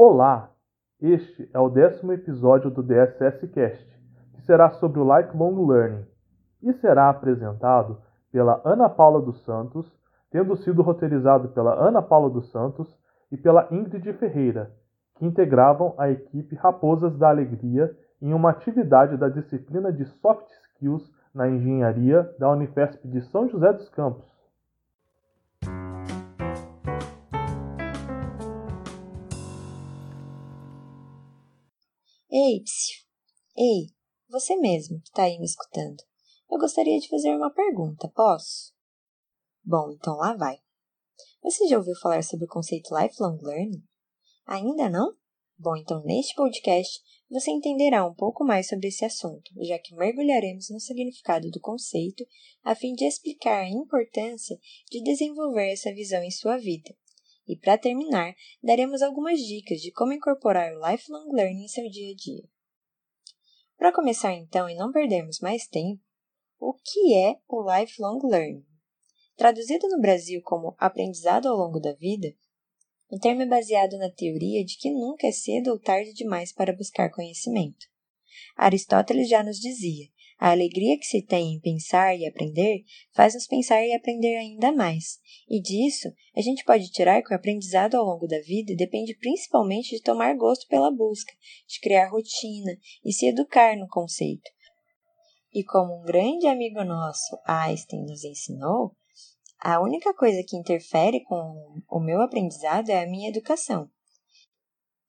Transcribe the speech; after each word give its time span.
Olá! 0.00 0.52
Este 1.00 1.50
é 1.52 1.58
o 1.58 1.68
décimo 1.68 2.12
episódio 2.12 2.70
do 2.70 2.84
DSS 2.84 3.48
Cast, 3.48 4.00
que 4.32 4.42
será 4.42 4.70
sobre 4.70 5.00
o 5.00 5.02
Lifelong 5.02 5.66
Learning 5.66 6.06
e 6.62 6.72
será 6.74 7.10
apresentado 7.10 8.00
pela 8.30 8.62
Ana 8.64 8.88
Paula 8.88 9.20
dos 9.20 9.44
Santos, 9.44 9.92
tendo 10.30 10.54
sido 10.58 10.82
roteirizado 10.82 11.48
pela 11.48 11.74
Ana 11.74 12.00
Paula 12.00 12.30
dos 12.30 12.48
Santos 12.52 12.88
e 13.32 13.36
pela 13.36 13.66
Ingrid 13.72 14.12
Ferreira, 14.12 14.70
que 15.16 15.26
integravam 15.26 15.96
a 15.98 16.08
equipe 16.08 16.54
Raposas 16.54 17.18
da 17.18 17.30
Alegria 17.30 17.92
em 18.22 18.32
uma 18.32 18.50
atividade 18.50 19.16
da 19.16 19.28
disciplina 19.28 19.92
de 19.92 20.04
Soft 20.04 20.46
Skills 20.62 21.12
na 21.34 21.48
Engenharia 21.48 22.22
da 22.38 22.48
Unifesp 22.52 23.04
de 23.08 23.20
São 23.22 23.48
José 23.48 23.72
dos 23.72 23.88
Campos. 23.88 24.37
Ei, 32.40 32.62
psiu. 32.62 33.04
Ei, 33.56 33.88
você 34.28 34.54
mesmo 34.54 35.00
que 35.00 35.08
está 35.08 35.24
aí 35.24 35.40
me 35.40 35.44
escutando. 35.44 35.96
Eu 36.48 36.56
gostaria 36.56 36.96
de 37.00 37.08
fazer 37.08 37.34
uma 37.34 37.52
pergunta, 37.52 38.08
posso? 38.14 38.72
Bom, 39.64 39.90
então 39.90 40.14
lá 40.14 40.36
vai. 40.36 40.56
Você 41.42 41.66
já 41.66 41.76
ouviu 41.76 41.96
falar 41.96 42.22
sobre 42.22 42.44
o 42.44 42.48
conceito 42.48 42.96
Lifelong 42.96 43.38
Learning? 43.42 43.82
Ainda 44.46 44.88
não? 44.88 45.16
Bom, 45.58 45.74
então 45.78 46.00
neste 46.04 46.36
podcast 46.36 47.00
você 47.28 47.50
entenderá 47.50 48.06
um 48.06 48.14
pouco 48.14 48.44
mais 48.44 48.68
sobre 48.68 48.86
esse 48.86 49.04
assunto, 49.04 49.50
já 49.66 49.76
que 49.80 49.96
mergulharemos 49.96 50.70
no 50.70 50.78
significado 50.78 51.50
do 51.50 51.58
conceito 51.60 52.24
a 52.62 52.72
fim 52.76 52.94
de 52.94 53.04
explicar 53.04 53.64
a 53.64 53.68
importância 53.68 54.56
de 54.88 55.02
desenvolver 55.02 55.72
essa 55.72 55.92
visão 55.92 56.22
em 56.22 56.30
sua 56.30 56.56
vida. 56.56 56.94
E 57.48 57.56
para 57.56 57.78
terminar, 57.78 58.34
daremos 58.62 59.00
algumas 59.00 59.40
dicas 59.40 59.80
de 59.80 59.90
como 59.90 60.12
incorporar 60.12 60.70
o 60.74 60.90
lifelong 60.90 61.32
learning 61.32 61.64
em 61.64 61.68
seu 61.68 61.88
dia 61.88 62.12
a 62.12 62.14
dia. 62.14 62.44
Para 63.78 63.92
começar 63.92 64.34
então 64.34 64.68
e 64.68 64.74
não 64.74 64.92
perdermos 64.92 65.40
mais 65.40 65.66
tempo, 65.66 66.02
o 66.60 66.74
que 66.74 67.14
é 67.14 67.40
o 67.48 67.62
lifelong 67.62 68.20
learning? 68.22 68.66
Traduzido 69.34 69.88
no 69.88 70.00
Brasil 70.00 70.42
como 70.44 70.76
aprendizado 70.78 71.48
ao 71.48 71.56
longo 71.56 71.80
da 71.80 71.94
vida, 71.94 72.36
o 73.10 73.18
termo 73.18 73.40
é 73.40 73.46
baseado 73.46 73.96
na 73.96 74.10
teoria 74.10 74.62
de 74.62 74.76
que 74.76 74.90
nunca 74.90 75.26
é 75.26 75.32
cedo 75.32 75.70
ou 75.70 75.78
tarde 75.78 76.12
demais 76.12 76.52
para 76.52 76.76
buscar 76.76 77.10
conhecimento. 77.10 77.86
Aristóteles 78.54 79.28
já 79.28 79.42
nos 79.42 79.58
dizia: 79.58 80.08
a 80.38 80.50
alegria 80.52 80.96
que 80.98 81.04
se 81.04 81.20
tem 81.20 81.54
em 81.54 81.60
pensar 81.60 82.16
e 82.16 82.26
aprender 82.26 82.84
faz-nos 83.12 83.46
pensar 83.46 83.84
e 83.84 83.92
aprender 83.92 84.36
ainda 84.36 84.72
mais. 84.72 85.18
E 85.48 85.60
disso, 85.60 86.08
a 86.36 86.40
gente 86.40 86.64
pode 86.64 86.90
tirar 86.90 87.22
que 87.22 87.32
o 87.32 87.36
aprendizado 87.36 87.96
ao 87.96 88.04
longo 88.04 88.26
da 88.26 88.40
vida 88.40 88.74
depende 88.76 89.16
principalmente 89.16 89.96
de 89.96 90.02
tomar 90.02 90.36
gosto 90.36 90.66
pela 90.68 90.94
busca, 90.94 91.32
de 91.66 91.80
criar 91.80 92.08
rotina 92.08 92.72
e 93.04 93.12
se 93.12 93.26
educar 93.26 93.76
no 93.76 93.88
conceito. 93.88 94.48
E 95.52 95.64
como 95.64 96.00
um 96.00 96.04
grande 96.04 96.46
amigo 96.46 96.84
nosso, 96.84 97.36
Einstein, 97.44 98.02
nos 98.02 98.22
ensinou, 98.22 98.94
a 99.60 99.80
única 99.80 100.14
coisa 100.14 100.44
que 100.46 100.56
interfere 100.56 101.24
com 101.24 101.82
o 101.90 101.98
meu 101.98 102.22
aprendizado 102.22 102.90
é 102.90 103.02
a 103.02 103.08
minha 103.08 103.28
educação. 103.28 103.90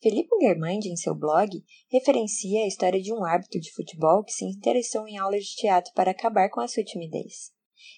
Felipe 0.02 0.30
Germandi, 0.42 0.88
em 0.88 0.96
seu 0.96 1.14
blog, 1.14 1.62
referencia 1.92 2.64
a 2.64 2.68
história 2.68 3.02
de 3.02 3.14
um 3.14 3.26
árbitro 3.26 3.60
de 3.60 3.72
futebol 3.74 4.24
que 4.24 4.32
se 4.32 4.46
interessou 4.46 5.06
em 5.06 5.18
aulas 5.18 5.44
de 5.44 5.56
teatro 5.56 5.92
para 5.94 6.12
acabar 6.12 6.50
com 6.50 6.62
a 6.62 6.68
sua 6.70 6.86
timidez. 6.86 7.52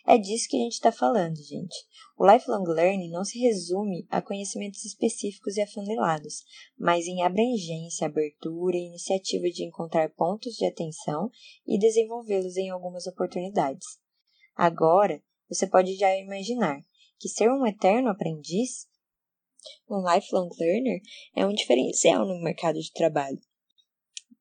É 0.07 0.17
disso 0.17 0.47
que 0.49 0.57
a 0.57 0.63
gente 0.63 0.73
está 0.73 0.91
falando, 0.91 1.35
gente. 1.35 1.75
O 2.17 2.25
lifelong 2.25 2.63
learning 2.63 3.11
não 3.11 3.23
se 3.23 3.39
resume 3.39 4.07
a 4.09 4.19
conhecimentos 4.19 4.83
específicos 4.83 5.57
e 5.57 5.61
afunilados, 5.61 6.43
mas 6.77 7.05
em 7.05 7.21
abrangência, 7.21 8.07
abertura 8.07 8.77
e 8.77 8.87
iniciativa 8.87 9.47
de 9.49 9.63
encontrar 9.63 10.09
pontos 10.09 10.55
de 10.55 10.65
atenção 10.65 11.29
e 11.67 11.77
desenvolvê-los 11.77 12.57
em 12.57 12.71
algumas 12.71 13.05
oportunidades. 13.05 13.85
Agora, 14.55 15.21
você 15.47 15.67
pode 15.67 15.95
já 15.95 16.15
imaginar 16.17 16.79
que 17.19 17.29
ser 17.29 17.51
um 17.51 17.65
eterno 17.65 18.09
aprendiz, 18.09 18.87
um 19.89 20.01
lifelong 20.01 20.49
learner, 20.59 21.01
é 21.35 21.45
um 21.45 21.53
diferencial 21.53 22.25
no 22.25 22.41
mercado 22.41 22.79
de 22.79 22.91
trabalho, 22.91 23.39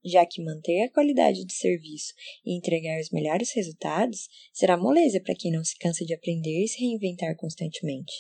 já 0.05 0.25
que 0.25 0.43
manter 0.43 0.83
a 0.83 0.91
qualidade 0.91 1.45
do 1.45 1.53
serviço 1.53 2.15
e 2.45 2.57
entregar 2.57 3.01
os 3.01 3.11
melhores 3.11 3.53
resultados 3.53 4.29
será 4.53 4.77
moleza 4.77 5.21
para 5.21 5.35
quem 5.35 5.53
não 5.53 5.65
se 5.65 5.77
cansa 5.79 6.05
de 6.05 6.15
aprender 6.15 6.65
e 6.65 6.69
se 6.69 6.81
reinventar 6.81 7.37
constantemente. 7.37 8.13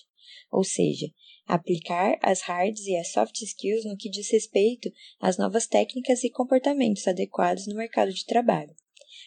Ou 0.52 0.62
seja, 0.62 1.06
aplicar 1.46 2.18
as 2.22 2.42
hards 2.42 2.86
e 2.86 2.96
as 2.96 3.10
soft 3.12 3.40
skills 3.40 3.84
no 3.84 3.96
que 3.96 4.10
diz 4.10 4.30
respeito 4.30 4.90
às 5.20 5.38
novas 5.38 5.66
técnicas 5.66 6.22
e 6.22 6.30
comportamentos 6.30 7.06
adequados 7.08 7.66
no 7.66 7.74
mercado 7.74 8.12
de 8.12 8.24
trabalho. 8.26 8.74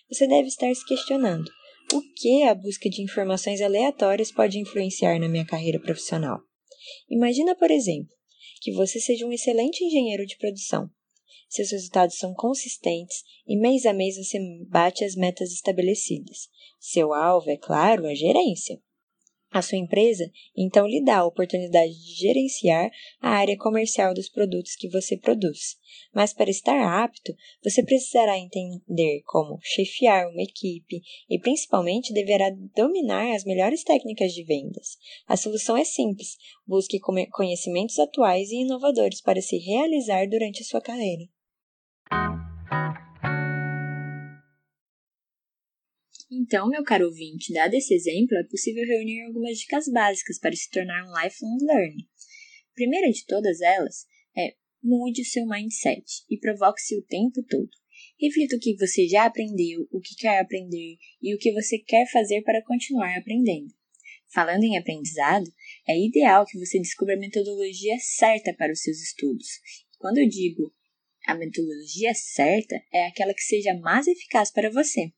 Você 0.09 0.27
deve 0.27 0.47
estar 0.47 0.73
se 0.73 0.85
questionando: 0.85 1.49
o 1.93 2.01
que 2.15 2.43
a 2.43 2.55
busca 2.55 2.89
de 2.89 3.01
informações 3.01 3.61
aleatórias 3.61 4.31
pode 4.31 4.59
influenciar 4.59 5.19
na 5.19 5.27
minha 5.27 5.45
carreira 5.45 5.79
profissional? 5.79 6.39
Imagina, 7.09 7.55
por 7.55 7.71
exemplo, 7.71 8.13
que 8.61 8.71
você 8.71 8.99
seja 8.99 9.25
um 9.25 9.31
excelente 9.31 9.83
engenheiro 9.83 10.25
de 10.25 10.37
produção. 10.37 10.89
Seus 11.49 11.71
resultados 11.71 12.17
são 12.17 12.33
consistentes 12.33 13.23
e 13.47 13.55
mês 13.55 13.85
a 13.85 13.93
mês 13.93 14.17
você 14.17 14.39
bate 14.67 15.03
as 15.03 15.15
metas 15.15 15.51
estabelecidas. 15.51 16.49
Seu 16.79 17.13
alvo, 17.13 17.49
é 17.49 17.57
claro, 17.57 18.07
a 18.07 18.15
gerência. 18.15 18.81
A 19.53 19.61
sua 19.61 19.77
empresa 19.77 20.27
então 20.57 20.87
lhe 20.87 20.99
dá 21.03 21.19
a 21.19 21.25
oportunidade 21.25 21.93
de 21.93 22.15
gerenciar 22.15 22.89
a 23.21 23.29
área 23.29 23.55
comercial 23.55 24.11
dos 24.11 24.27
produtos 24.27 24.75
que 24.75 24.89
você 24.89 25.15
produz. 25.15 25.77
Mas 26.11 26.33
para 26.33 26.49
estar 26.49 27.03
apto, 27.03 27.31
você 27.63 27.83
precisará 27.83 28.35
entender 28.35 29.21
como 29.27 29.59
chefiar 29.61 30.27
uma 30.27 30.41
equipe 30.41 31.01
e 31.29 31.37
principalmente 31.37 32.11
deverá 32.11 32.49
dominar 32.75 33.35
as 33.35 33.43
melhores 33.43 33.83
técnicas 33.83 34.33
de 34.33 34.43
vendas. 34.43 34.97
A 35.27 35.37
solução 35.37 35.77
é 35.77 35.83
simples: 35.83 36.35
busque 36.65 36.99
conhecimentos 37.31 37.99
atuais 37.99 38.49
e 38.49 38.61
inovadores 38.61 39.21
para 39.21 39.39
se 39.39 39.57
realizar 39.59 40.27
durante 40.27 40.63
a 40.63 40.65
sua 40.65 40.81
carreira. 40.81 41.25
Então, 46.31 46.67
meu 46.67 46.83
caro 46.83 47.05
ouvinte, 47.05 47.53
dado 47.53 47.73
esse 47.73 47.93
exemplo, 47.93 48.37
é 48.37 48.43
possível 48.43 48.83
reunir 48.85 49.21
algumas 49.21 49.57
dicas 49.57 49.87
básicas 49.87 50.39
para 50.39 50.55
se 50.55 50.69
tornar 50.69 51.05
um 51.05 51.23
lifelong 51.23 51.57
learner. 51.61 52.05
Primeira 52.73 53.11
de 53.11 53.25
todas 53.25 53.61
elas 53.61 54.05
é 54.35 54.55
mude 54.81 55.21
o 55.21 55.25
seu 55.25 55.45
mindset 55.45 56.03
e 56.29 56.37
provoque-se 56.37 56.97
o 56.97 57.03
tempo 57.03 57.43
todo. 57.43 57.69
Reflita 58.19 58.55
o 58.55 58.59
que 58.59 58.75
você 58.75 59.07
já 59.07 59.25
aprendeu, 59.25 59.87
o 59.91 59.99
que 59.99 60.15
quer 60.15 60.39
aprender 60.39 60.97
e 61.21 61.35
o 61.35 61.37
que 61.37 61.51
você 61.51 61.77
quer 61.77 62.09
fazer 62.11 62.41
para 62.41 62.63
continuar 62.63 63.17
aprendendo. 63.17 63.73
Falando 64.33 64.63
em 64.63 64.77
aprendizado, 64.77 65.45
é 65.87 65.97
ideal 65.97 66.45
que 66.45 66.57
você 66.57 66.79
descubra 66.79 67.15
a 67.15 67.19
metodologia 67.19 67.95
certa 67.99 68.53
para 68.53 68.73
os 68.73 68.81
seus 68.81 68.99
estudos. 68.99 69.47
Quando 69.99 70.17
eu 70.17 70.27
digo 70.27 70.73
a 71.27 71.35
metodologia 71.35 72.13
certa, 72.15 72.75
é 72.91 73.05
aquela 73.05 73.33
que 73.33 73.43
seja 73.43 73.73
mais 73.75 74.07
eficaz 74.07 74.51
para 74.51 74.71
você. 74.71 75.11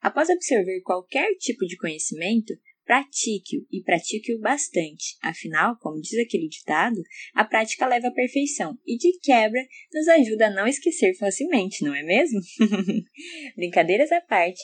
Após 0.00 0.30
absorver 0.30 0.80
qualquer 0.82 1.34
tipo 1.36 1.66
de 1.66 1.76
conhecimento, 1.76 2.54
pratique-o 2.84 3.66
e 3.70 3.82
pratique-o 3.82 4.38
bastante. 4.38 5.16
Afinal, 5.20 5.76
como 5.80 6.00
diz 6.00 6.18
aquele 6.18 6.48
ditado, 6.48 7.02
a 7.34 7.44
prática 7.44 7.86
leva 7.86 8.08
à 8.08 8.12
perfeição 8.12 8.78
e, 8.86 8.96
de 8.96 9.18
quebra, 9.20 9.60
nos 9.92 10.08
ajuda 10.08 10.46
a 10.46 10.50
não 10.50 10.66
esquecer 10.66 11.14
facilmente, 11.18 11.84
não 11.84 11.94
é 11.94 12.02
mesmo? 12.02 12.40
Brincadeiras 13.56 14.12
à 14.12 14.20
parte, 14.20 14.62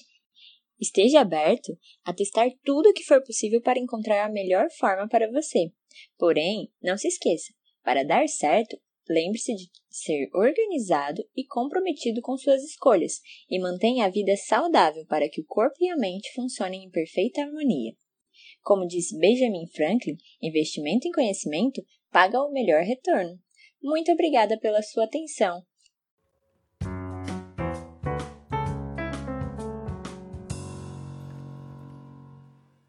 esteja 0.81 1.20
aberto 1.20 1.76
a 2.04 2.12
testar 2.12 2.49
tudo 2.64 2.88
o 2.88 2.93
que 2.93 3.04
for 3.04 3.22
possível 3.22 3.60
para 3.60 3.81
encontrar 3.81 4.25
a 4.25 4.32
melhor 4.32 4.69
forma 4.78 5.09
para 5.09 5.31
você. 5.31 5.72
Porém, 6.16 6.70
não 6.81 6.97
se 6.97 7.09
esqueça, 7.09 7.53
para 7.82 8.04
dar 8.04 8.26
certo, 8.28 8.76
Lembre-se 9.12 9.55
de 9.55 9.70
ser 9.91 10.31
organizado 10.32 11.23
e 11.37 11.44
comprometido 11.44 12.23
com 12.23 12.35
suas 12.35 12.62
escolhas 12.62 13.20
e 13.50 13.61
mantenha 13.61 14.06
a 14.06 14.09
vida 14.09 14.35
saudável 14.37 15.05
para 15.06 15.29
que 15.29 15.41
o 15.41 15.44
corpo 15.47 15.76
e 15.81 15.91
a 15.91 15.97
mente 15.97 16.32
funcionem 16.32 16.85
em 16.85 16.91
perfeita 16.91 17.43
harmonia. 17.43 17.93
Como 18.62 18.87
disse 18.87 19.19
Benjamin 19.19 19.67
Franklin, 19.67 20.17
investimento 20.41 21.06
em 21.06 21.12
conhecimento 21.12 21.85
paga 22.11 22.43
o 22.43 22.50
melhor 22.50 22.82
retorno. 22.85 23.38
Muito 23.82 24.11
obrigada 24.11 24.59
pela 24.59 24.81
sua 24.81 25.05
atenção 25.05 25.62